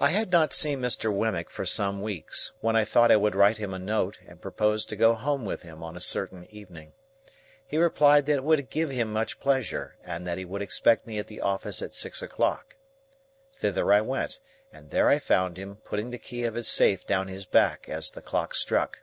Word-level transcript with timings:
I 0.00 0.08
had 0.10 0.32
not 0.32 0.52
seen 0.52 0.80
Mr. 0.80 1.14
Wemmick 1.14 1.50
for 1.50 1.64
some 1.64 2.02
weeks, 2.02 2.50
when 2.60 2.74
I 2.74 2.82
thought 2.82 3.12
I 3.12 3.16
would 3.16 3.36
write 3.36 3.58
him 3.58 3.72
a 3.72 3.78
note 3.78 4.18
and 4.26 4.40
propose 4.42 4.84
to 4.86 4.96
go 4.96 5.14
home 5.14 5.44
with 5.44 5.62
him 5.62 5.84
on 5.84 5.96
a 5.96 6.00
certain 6.00 6.46
evening. 6.52 6.94
He 7.64 7.78
replied 7.78 8.26
that 8.26 8.38
it 8.38 8.42
would 8.42 8.70
give 8.70 8.90
him 8.90 9.12
much 9.12 9.38
pleasure, 9.38 9.94
and 10.04 10.26
that 10.26 10.36
he 10.36 10.44
would 10.44 10.62
expect 10.62 11.06
me 11.06 11.18
at 11.20 11.28
the 11.28 11.40
office 11.40 11.80
at 11.80 11.94
six 11.94 12.22
o'clock. 12.22 12.74
Thither 13.52 13.92
I 13.92 14.00
went, 14.00 14.40
and 14.72 14.90
there 14.90 15.08
I 15.08 15.20
found 15.20 15.58
him, 15.58 15.76
putting 15.76 16.10
the 16.10 16.18
key 16.18 16.42
of 16.42 16.54
his 16.54 16.66
safe 16.66 17.06
down 17.06 17.28
his 17.28 17.46
back 17.46 17.88
as 17.88 18.10
the 18.10 18.22
clock 18.22 18.52
struck. 18.52 19.02